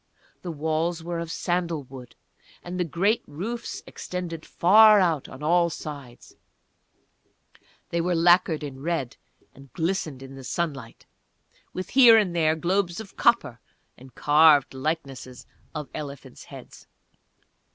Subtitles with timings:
[0.41, 2.15] The walls were of sandal wood,
[2.63, 6.33] and the great roofs extended far out on all sides;
[7.89, 9.17] they were lacquered in red
[9.53, 11.05] and glistened in the sunlight,
[11.71, 13.59] with here and there globes of copper,
[13.95, 15.45] and carved likenesses
[15.75, 16.87] of elephants' heads.